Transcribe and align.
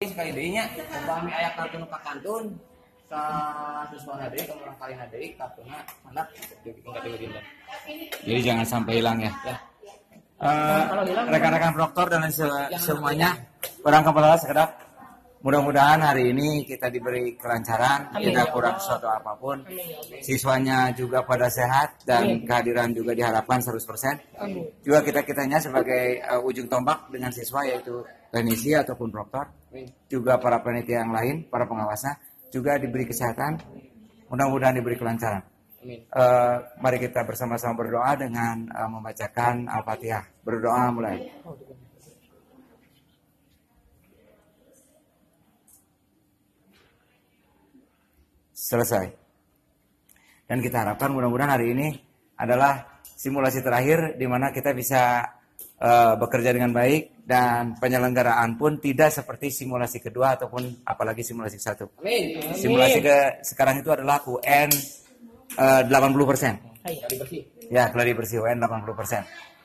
sekali 0.00 0.32
deui 0.32 0.56
nya 0.56 0.64
umpami 0.96 1.28
aya 1.28 1.52
kartu 1.52 1.76
nu 1.76 1.84
kakantun 1.84 2.56
ka 3.04 3.20
siswana 3.92 4.32
deui 4.32 4.48
ka 4.48 4.56
urang 4.56 4.72
kalina 4.80 5.04
deui 5.12 5.36
kartuna 5.36 5.76
handap 6.08 6.24
dibikin 6.64 6.88
ka 6.88 7.00
dinten. 7.04 7.44
Jadi 8.24 8.40
jangan 8.40 8.64
sampai 8.64 8.96
hilang 8.96 9.20
ya. 9.20 9.28
Ya. 9.44 9.56
Eh, 10.40 10.82
rekan-rekan 11.28 11.76
proktor 11.76 12.08
dan 12.08 12.24
se- 12.32 12.48
semuanya, 12.80 13.36
orang 13.84 14.00
kepala 14.00 14.40
sekedap 14.40 14.72
mudah-mudahan 15.44 16.00
hari 16.00 16.32
ini 16.32 16.64
kita 16.64 16.88
diberi 16.88 17.36
kelancaran, 17.36 18.08
Amin. 18.16 18.32
tidak 18.32 18.56
kurang 18.56 18.80
sesuatu 18.80 19.04
apa 19.04 19.36
pun. 19.36 19.60
Siswanya 20.24 20.96
juga 20.96 21.20
pada 21.28 21.52
sehat 21.52 22.08
dan 22.08 22.40
kehadiran 22.48 22.88
juga 22.96 23.12
diharapkan 23.12 23.60
100%. 23.60 24.16
Juga 24.80 25.04
kita-kitanya 25.04 25.60
sebagai 25.60 26.24
eh, 26.24 26.40
ujung 26.40 26.72
tombak 26.72 27.12
dengan 27.12 27.28
siswa 27.28 27.68
yaitu 27.68 28.00
teknisi 28.30 28.72
ataupun 28.74 29.10
proktor, 29.10 29.50
juga 30.06 30.38
para 30.38 30.62
panitia 30.62 31.02
yang 31.02 31.12
lain, 31.12 31.36
para 31.50 31.66
pengawasnya 31.66 32.18
juga 32.50 32.78
diberi 32.78 33.06
kesehatan, 33.06 33.58
mudah-mudahan 34.30 34.78
diberi 34.78 34.98
kelancaran. 34.98 35.42
Amin. 35.80 36.04
Eh, 36.04 36.56
mari 36.76 37.00
kita 37.00 37.24
bersama-sama 37.24 37.72
berdoa 37.72 38.12
dengan 38.12 38.68
eh, 38.68 38.88
membacakan 38.90 39.64
Al-Fatihah. 39.64 40.24
Berdoa 40.44 40.92
mulai. 40.92 41.24
Selesai. 48.52 49.08
Dan 50.44 50.60
kita 50.60 50.84
harapkan 50.84 51.16
mudah-mudahan 51.16 51.56
hari 51.56 51.72
ini 51.72 51.88
adalah 52.36 53.00
simulasi 53.16 53.64
terakhir 53.64 54.20
di 54.20 54.26
mana 54.28 54.52
kita 54.52 54.76
bisa 54.76 55.24
eh, 55.80 56.14
bekerja 56.16 56.50
dengan 56.52 56.70
baik 56.74 57.24
dan 57.24 57.78
penyelenggaraan 57.78 58.58
pun 58.58 58.82
tidak 58.82 59.14
seperti 59.14 59.54
simulasi 59.54 60.02
kedua 60.02 60.34
ataupun 60.34 60.82
apalagi 60.82 61.22
simulasi 61.22 61.58
satu. 61.62 61.86
Amin. 62.02 62.42
Simulasi 62.58 62.98
ke 62.98 63.44
sekarang 63.46 63.80
itu 63.80 63.90
adalah 63.94 64.20
UN 64.26 64.70
eh, 65.56 65.82
80%. 65.86 66.80
Hai, 66.80 66.96
bersih. 67.06 67.42
Ya, 67.70 67.92
gladi 67.92 68.12
bersih 68.16 68.42
UN 68.42 68.58
80%. 68.58 69.59